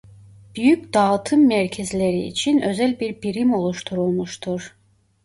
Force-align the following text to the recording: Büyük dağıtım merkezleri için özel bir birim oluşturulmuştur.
Büyük 0.55 0.93
dağıtım 0.93 1.47
merkezleri 1.47 2.19
için 2.25 2.61
özel 2.61 2.99
bir 2.99 3.21
birim 3.21 3.53
oluşturulmuştur. 3.53 4.75